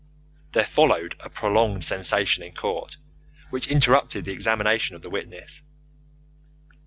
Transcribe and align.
There 0.53 0.63
followed 0.65 1.13
a 1.19 1.29
prolonged 1.29 1.85
sensation 1.85 2.41
in 2.41 2.53
court, 2.55 2.97
which 3.51 3.67
interrupted 3.69 4.25
the 4.25 4.31
examination 4.33 4.95
of 4.95 5.03
the 5.03 5.11
witness. 5.11 5.61